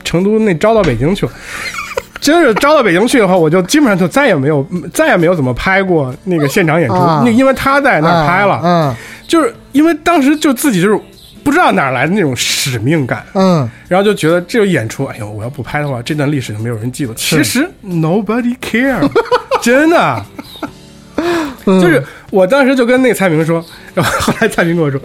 [0.04, 1.24] 成都那招到北京去。
[1.26, 1.32] 了。
[2.20, 7.22] 真是招到北京去以后，我就基本上就再也没有再也没有怎么拍过那个现场演出，啊。
[7.22, 8.94] 那因为他在那儿拍了，嗯
[9.28, 10.98] 就是因为当时就自己就是
[11.44, 17.14] 不知道哪来的那种使命感，嗯然后就觉得这个演出，哎呦，我要不拍的话，这段历史就没有人记了。
[17.14, 19.06] 其实 nobody care，
[19.62, 20.24] 真的。
[21.66, 23.64] 嗯，就是我当时就跟那个蔡明说，
[23.94, 25.00] 然后后来蔡明跟我说，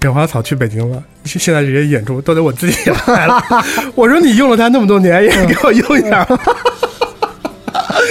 [0.00, 3.42] 忍花草去北京了，现在这些演出都得我自己来了。
[3.94, 6.26] 我说你用了它那么多年，也给我用一下。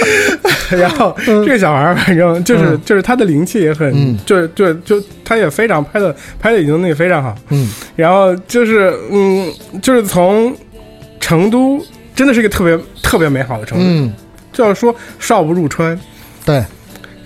[0.76, 2.80] 然后这个小孩儿，反正就是、嗯。
[2.84, 4.18] 就是他的灵气也很，嗯。
[4.26, 7.70] 就是就就他也非常拍的拍的已经那个非常好，嗯。
[7.96, 10.54] 然后就是嗯，就是从
[11.20, 11.84] 成都
[12.14, 14.12] 真的是一个特别特别美好的城市，嗯，
[14.52, 15.98] 就要说少不入川，
[16.44, 16.62] 对，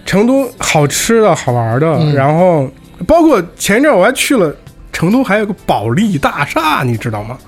[0.07, 2.15] 成都好吃的好玩的，嗯。
[2.15, 2.71] 然后
[3.07, 4.55] 包括前一阵我还去了
[4.93, 7.39] 成都，还有个保利大厦，你知道吗？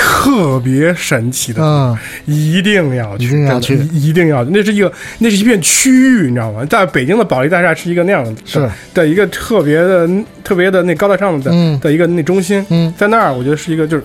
[0.00, 4.44] 特别神奇的，嗯一定要去，一定要去一一定要。
[4.44, 6.64] 那是一个，那是一片区域，你知道吗？
[6.66, 10.08] 在北京的保利大厦是一个那样的，是的一个特别的、
[10.44, 14.04] 特别的那高大上的、嗯的一个那中心，嗯，在那儿我觉得是一个就是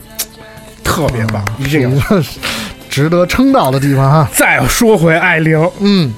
[0.83, 2.23] 特别棒，一定要
[2.89, 4.29] 值得称道的地方哈。
[4.33, 6.11] 再说回艾玲，嗯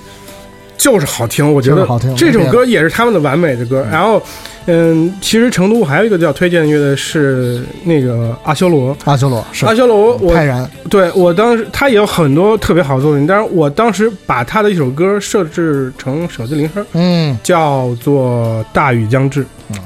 [0.77, 3.85] 就是好听，我觉得好听这首歌也是他们的完美的歌。
[3.91, 4.21] 然后，
[4.67, 8.95] 嗯，其实成都还有一个叫推荐的乐队是那个阿修罗。
[9.05, 19.43] 阿修罗是阿修罗，我泰然，对我当时他也有很多特别好的作品，但是我当时把他的一首歌设置成手机铃声，嗯叫做《大雨将至》。
[19.69, 19.77] 嗯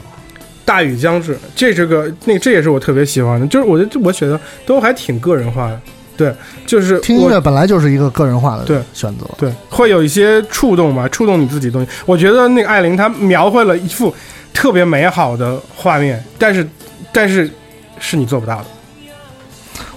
[0.66, 5.82] 大雨将至，这是个那这也是我特别喜欢的，就是我觉得我写的都还挺个人化的，
[6.16, 6.32] 对，
[6.68, 11.90] 就是听音乐本来就是一个个人化的对选择，对，会有一些触动吧，触动你自己的东西。
[12.06, 14.14] 我觉得那个艾琳她描绘了一幅
[14.60, 16.68] 特别美好的画面，但是
[17.14, 17.50] 但是
[17.98, 18.66] 是你做不到的。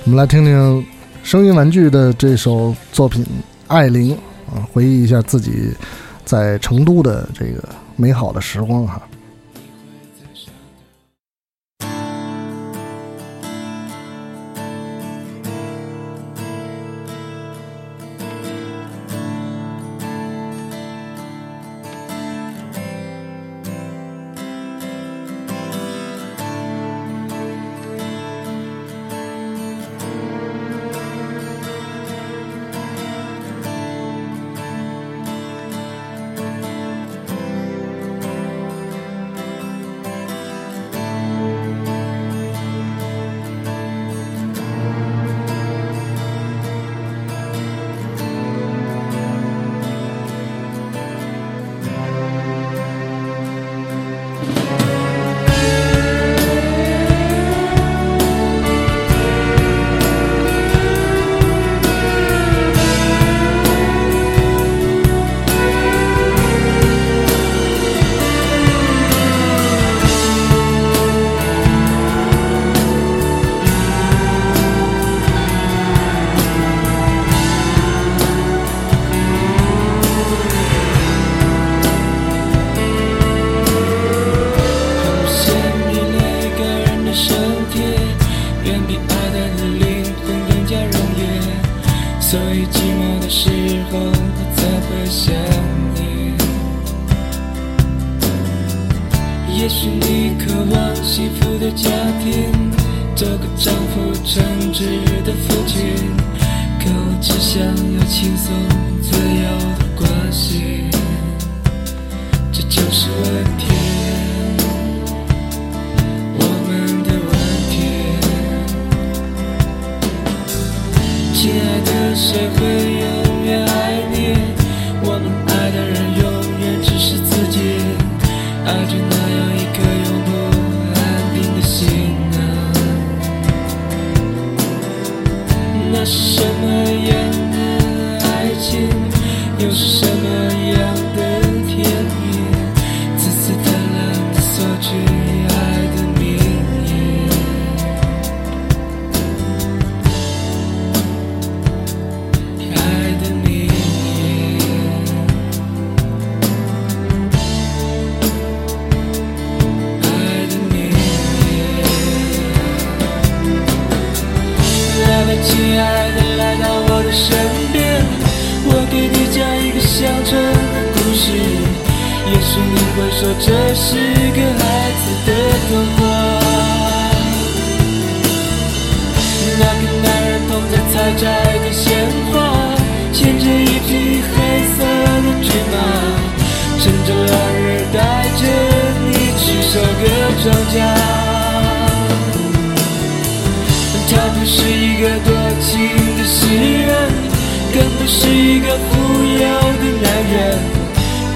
[0.05, 0.87] 我们来听听
[1.25, 3.25] 声音玩具的这首作品
[3.67, 4.17] 《爱玲》
[4.55, 5.75] 啊，回忆一下自己
[6.25, 9.03] 在成都的这个美好的时光哈。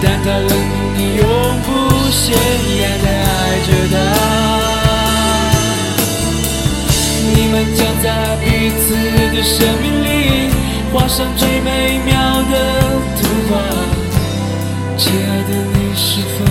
[0.03, 0.51] 但他冷
[0.97, 1.25] 你永
[1.63, 1.69] 不
[2.11, 2.25] 显
[2.79, 3.31] 眼的爱
[3.67, 3.95] 着他。
[7.35, 8.05] 你们将在
[8.45, 8.45] 彼
[8.79, 8.85] 此
[9.35, 10.07] 的生命里
[10.93, 12.13] 画上最美妙
[12.51, 12.53] 的
[13.21, 13.51] 图画。
[14.97, 16.45] 亲爱的，你是否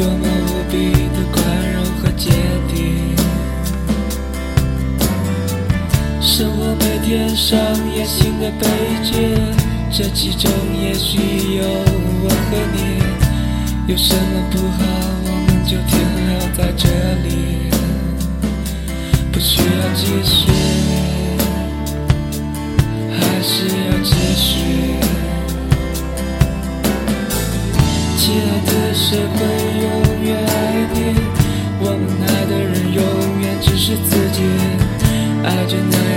[0.00, 1.44] 多么无比的宽
[1.74, 2.32] 容和坚
[2.72, 3.14] 定，
[6.22, 7.58] 生活每天上
[7.94, 8.66] 演新的悲
[9.04, 9.36] 剧，
[9.92, 10.50] 这其中
[10.82, 11.18] 也许
[11.58, 11.64] 有
[12.24, 12.78] 我和你。
[13.92, 14.80] 有什么不好，
[15.26, 15.98] 我们就停
[16.28, 16.88] 留在这
[17.28, 17.68] 里，
[19.30, 20.50] 不需要继续。
[23.12, 24.48] 还是要继续。
[28.16, 29.38] 亲爱的，谁会
[35.72, 36.09] 爱着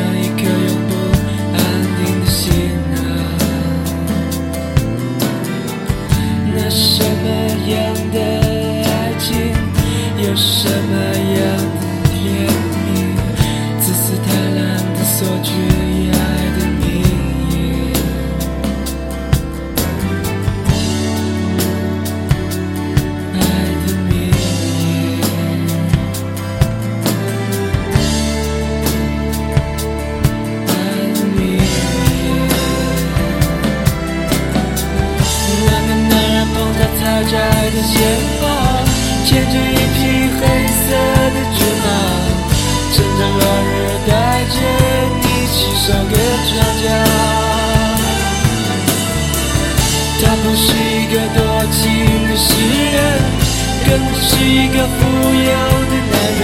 [54.33, 55.53] 是一个富有
[55.89, 56.43] 的男人，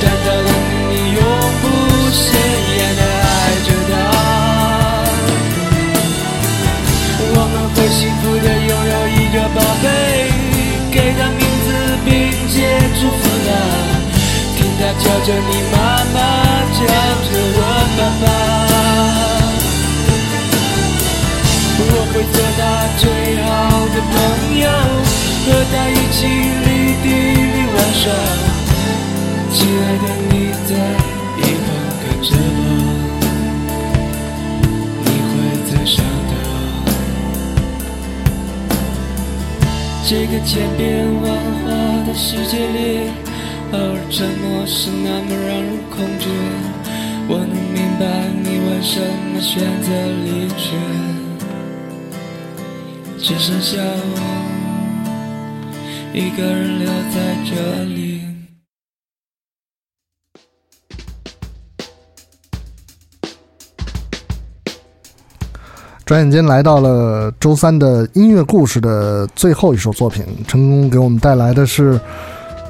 [0.00, 0.48] 但他让
[0.90, 1.20] 你永
[1.60, 1.64] 不
[2.10, 2.24] 显
[2.78, 3.30] 眼的爱
[3.66, 3.92] 着他。
[7.30, 9.86] 我们会幸福的拥有一个宝贝，
[10.90, 11.68] 给他名字
[12.06, 12.10] 并
[12.48, 12.56] 且
[12.98, 13.48] 祝福他，
[14.56, 15.76] 听他叫着你妈
[16.14, 16.16] 妈，
[16.72, 17.60] 叫着我
[17.96, 18.26] 爸爸。
[21.80, 22.60] 我会做他
[22.98, 23.04] 最
[23.44, 23.46] 好
[23.94, 24.12] 的朋
[24.58, 24.66] 友，
[25.44, 26.18] 和他一起
[28.00, 30.32] 亲爱的，你
[30.68, 30.70] 在
[31.36, 31.66] 一旁
[32.00, 32.60] 看着我，
[35.02, 35.30] 你会
[35.66, 35.96] 在想
[36.30, 36.32] 他。
[40.08, 40.80] 这个千变
[41.22, 41.24] 万
[41.64, 41.66] 化
[42.06, 43.10] 的世界里，
[43.72, 46.24] 偶尔沉默是那么让人恐惧。
[47.28, 48.02] 我能明白
[48.44, 48.94] 你为什
[49.34, 49.86] 么选择
[50.24, 50.66] 离去。
[53.18, 54.16] 只剩下我
[56.14, 58.22] 一个人留在这里。
[66.04, 72.00] 转眼间来到了周三的音乐故事的最后一首作品，成功给我们带来的是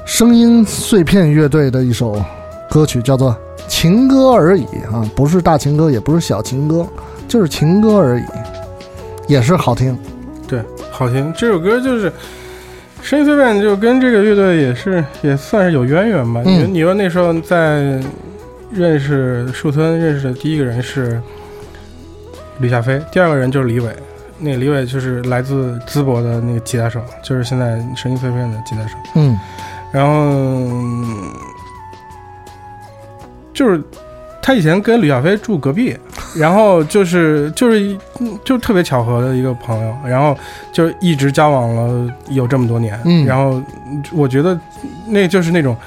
[0.05, 2.21] 声音碎片乐队的一首
[2.69, 3.31] 歌曲，叫做
[3.69, 6.85] 《情歌而已》啊，不是大情歌，也不是小情歌，
[7.29, 8.25] 就是情歌而已，
[9.29, 9.97] 也是好听。
[10.45, 10.61] 对，
[10.91, 11.33] 好听。
[11.37, 12.11] 这首歌就是
[13.01, 16.41] 声音碎片，就跟这个乐队也是也算是有渊源吧。
[16.45, 17.99] 嗯你你说那时候在
[18.71, 21.19] 认识树村认识的第一个人是
[22.59, 23.89] 吕夏飞，第二个人就是李伟。
[24.41, 28.95] 那个李伟就是来自淄博的那个吉他手，就是现在声音碎片的吉他手。
[29.15, 29.37] 嗯
[29.91, 31.33] 然后嗯
[33.53, 33.81] 就是
[34.49, 35.95] 他以前跟吕小飞住隔壁，
[36.35, 40.35] 然后就是就是嗯就特别巧合的一个朋友，然后
[40.73, 44.59] 就一直交往了有这么多年，嗯然后嗯我觉得
[45.07, 45.77] 那就是那种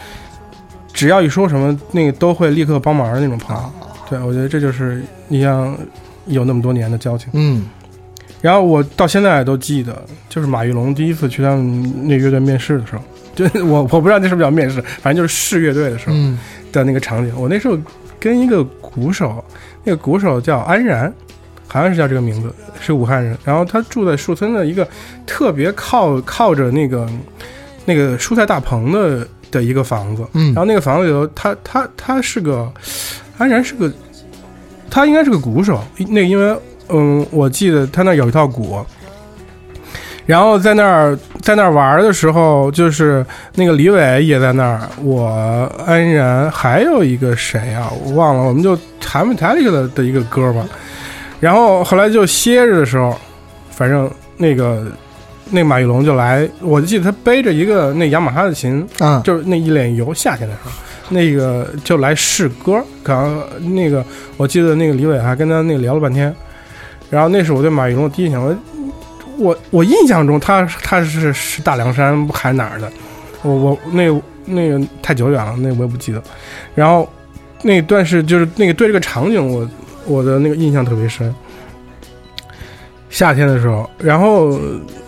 [0.93, 3.63] 只要一说什么，那个都会立刻帮忙的那种朋友。
[4.09, 5.77] 对，我觉得这就是你像
[6.27, 7.31] 有那么多年的交情。
[7.33, 7.65] 嗯
[8.41, 13.03] 然后我到现在都记得，就是马玉龙第一次去他们那乐队面试的时候，
[13.35, 16.39] 就 我我不知道那是不是叫面试，反正就是试乐队的时候嗯
[16.71, 17.33] 的那个场景。
[17.37, 17.77] 我那时候
[18.23, 19.45] 跟一个鼓手，
[19.83, 21.13] 那个鼓手叫安然，
[21.67, 23.37] 好像是叫这个名字，是武汉人。
[23.45, 24.87] 然后他住在树村的一个
[25.27, 27.09] 特别靠靠着那个
[27.85, 32.73] 那个蔬菜大棚的的一个房子，嗯然后那个房子里头，他他他是个
[33.39, 33.93] 安然是个，
[34.89, 35.83] 他应该是个鼓手。
[35.97, 36.57] 那个因为
[36.91, 38.79] 嗯，我记得他那有一套鼓，
[40.25, 43.25] 然后在那儿在那儿玩的时候，就是
[43.57, 45.27] 那个李伟也在那儿，我
[45.85, 50.65] 安然还有一个谁啊，我忘了，我们就弹 Metallica 的的一个歌吧。
[51.41, 53.17] 然后后来就歇着的时候，
[53.71, 54.87] 反正那个
[55.51, 60.71] 那个马玉龙就来，我记得他背着一个那雅马哈的琴，啊，就是那一脸油，夏天的时候，
[61.09, 64.05] 那个就来试歌，可能那个
[64.37, 66.33] 我记得那个李伟还跟他那个聊了半天，
[67.11, 68.57] 然后那是我对马玉龙的第一印象，我
[69.43, 72.91] 我我印象中他他是是大凉山还是哪儿的，
[73.43, 74.09] 我我那
[74.45, 76.23] 那个太久远了，那我也不记得，
[76.75, 77.09] 然后
[77.63, 79.69] 那段是就是那个对这个场景我
[80.07, 81.35] 我的那个印象特别深。
[83.11, 84.59] 夏天的时候，然后，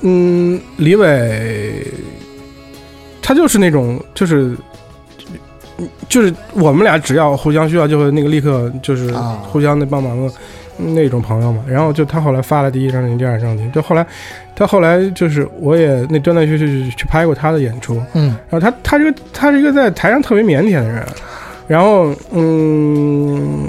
[0.03, 1.87] 嗯，李伟，
[3.22, 4.55] 他就是那种，就是，
[6.07, 10.30] 就是我们俩只要互相需要，就会那个立刻就是啊互相那帮忙的
[10.76, 11.62] 那种朋友嘛。
[11.66, 14.06] 然后就他后来发了第一张专辑、第二张专辑，就后来
[14.54, 21.04] 他后来就是我也那断断续续去拍过他的演出，嗯然后他他这个他是一个在台上特别腼腆的人，
[21.66, 23.68] 然后嗯，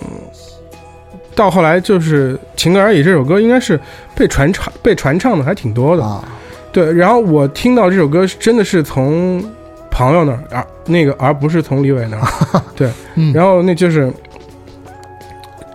[1.35, 3.79] 到后来就是《情歌而已》这首歌应该是
[4.15, 6.23] 被传唱被传唱的还挺多的，啊，
[6.71, 6.91] 对。
[6.93, 9.43] 然后我听到这首歌真的是从
[9.91, 12.27] 朋友那儿而那个而不是从李伟那儿，
[12.75, 12.89] 对。
[13.15, 14.11] 嗯然后那就是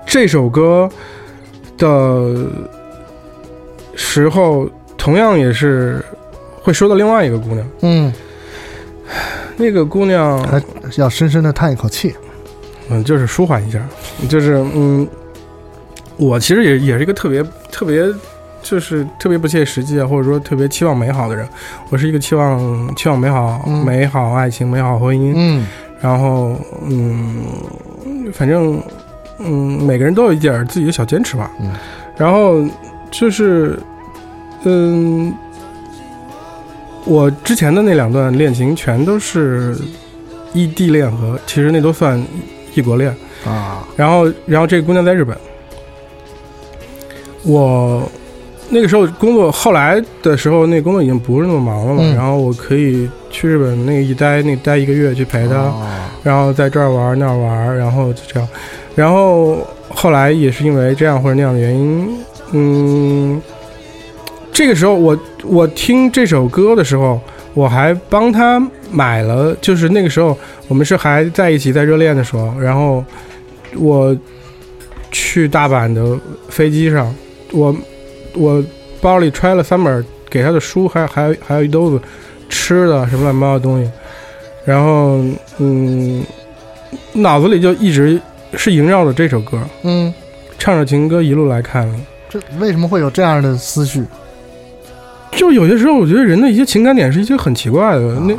[0.07, 0.89] 这首歌
[1.81, 2.47] 的
[3.97, 6.05] 时候，同样也是
[6.63, 7.67] 会说到另外一个姑娘。
[7.81, 8.13] 嗯，
[9.57, 10.63] 那个姑娘，还
[10.97, 12.15] 要深深的叹一口气。
[12.91, 13.81] 嗯，就是舒缓一下，
[14.29, 15.07] 就是嗯，
[16.17, 18.05] 我其实也也是一个特别特别，
[18.63, 21.49] 就是特别不切实际啊，或者说特别期望美好的人。
[21.91, 25.67] 我是一个期望期望美好、嗯美好爱情、美好婚姻，嗯
[26.01, 27.45] 然后嗯，
[28.33, 28.83] 反正
[29.41, 31.51] 嗯，每个人都有一点自己的小坚持吧。
[31.61, 31.73] 嗯，
[32.17, 32.63] 然后
[33.11, 33.79] 就是
[34.65, 35.35] 嗯，
[37.05, 39.77] 我之前的那两段恋情全都是
[40.53, 42.23] 异地恋和，其实那都算
[42.75, 43.15] 异国恋。
[43.47, 45.35] 啊，然后，然后这个姑娘在日本，
[47.43, 48.07] 我
[48.69, 52.15] 那个时候工作，后来的时候，那工作已经不是那么忙了嘛，嗯。
[52.15, 58.47] 然后我可以去日本那一待，那待一个月去陪她，啊然后在这儿玩那儿玩，然后就这样，
[58.95, 62.19] 然后后来也是因为这样或者那样的原因，
[62.53, 63.41] 嗯，
[64.53, 67.21] 这个时候我我听这首歌的时候，
[67.55, 68.61] 我还帮他
[68.91, 70.37] 买了，就是那个时候
[70.69, 73.05] 我们是还在一起在热恋的时候，然后
[73.77, 74.17] 我
[75.11, 76.19] 去大阪的
[76.49, 77.15] 飞机上，
[77.53, 77.75] 我
[78.35, 78.63] 我
[79.01, 82.01] 包里揣了三本给他的书，还还有还有一兜子
[82.49, 83.91] 吃的什么乱七八糟的东西，
[84.65, 85.21] 然后
[85.59, 86.25] 嗯，
[87.13, 88.21] 脑子里就一直
[88.57, 90.13] 是萦绕着这首歌，嗯，
[90.59, 91.95] 唱着情歌一路来看了。
[92.29, 94.05] 这为什么会有这样的思绪？
[95.33, 98.01] 就有些时候，我觉得人的一些情感点是一些很奇怪的。
[98.21, 98.37] 那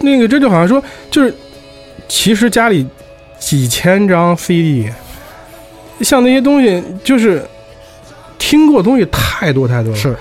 [0.00, 1.34] 那个，这就好像说，就是
[2.08, 2.86] 其实家里
[3.38, 4.90] 几千张 CD，
[6.00, 7.42] 像那些东西，就是
[8.36, 9.96] 听过的东西太多太多了。
[9.96, 10.14] 是，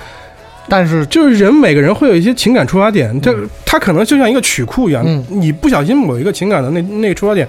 [0.70, 3.36] 但是就是人每个人会有一些情感出发点，这
[3.66, 7.47] 他可能就像一个曲库一样，嗯你不小心某一个情感的那那个出发点，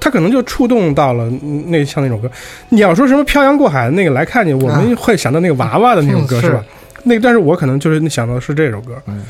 [0.00, 2.30] 他可能就触动到了嗯那像那首歌。
[2.70, 6.64] 你要说什么漂洋过海的那个来看你，我们会想到那个娃娃的那种歌、嗯是是吧？
[7.04, 9.00] 那，但是我可能就是想到的是这首歌。
[9.06, 9.22] 嗯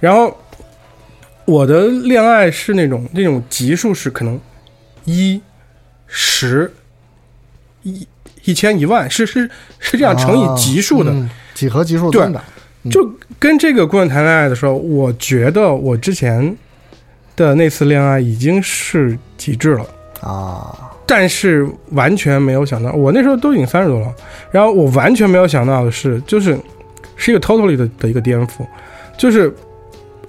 [0.00, 0.36] 然后
[1.46, 4.38] 我的恋爱是那种那种级数是可能
[5.04, 5.40] 一、
[6.06, 6.70] 十、
[7.82, 8.06] 一、
[8.44, 11.14] 一千、一万，是是是这样乘以级数的。
[11.54, 12.28] 几何级数对。
[12.90, 16.56] 就跟这个姑娘谈恋爱的时候，我觉得我之前
[17.36, 19.86] 的那次恋爱已经是极致了，
[20.20, 24.14] 啊，但是完全没有想到，我那时候都已经三十多了，
[24.50, 26.58] 然后我完全没有想到的是，就是
[27.16, 28.66] 是一个 totally 的的一个颠覆，
[29.16, 29.54] 就是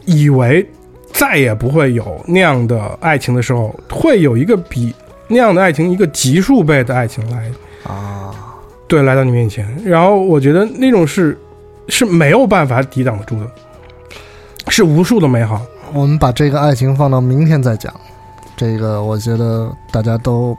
[0.05, 0.67] 以为
[1.11, 4.93] 再也不会有那样的爱情的时候，会有一个比
[5.27, 7.51] 那样的爱情一个级数倍的爱情来
[7.83, 8.33] 啊，
[8.87, 11.37] 对，来到你面前，然后我觉得那种是
[11.89, 13.49] 是没有办法抵挡得住的，
[14.69, 15.61] 是无数的美好。
[15.93, 17.93] 我们把这个爱情放到明天再讲。
[18.57, 20.57] 这个我觉得大家都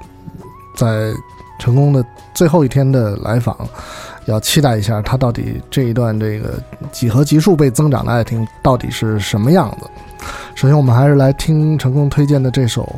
[0.76, 1.12] 在
[1.58, 2.04] 成功的
[2.34, 3.56] 最后一天的来访，
[4.26, 6.62] 要期待一下他到底这一段这个
[6.92, 9.86] 几何级数倍增长的爱情到底是什么样子。
[10.54, 12.88] 首先，我们还是来听成功推荐的这首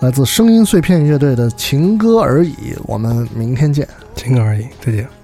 [0.00, 2.52] 来自声音碎片乐队的《情歌而已》。
[2.84, 3.86] 我们明天见。
[4.14, 5.17] 情歌而已，再见。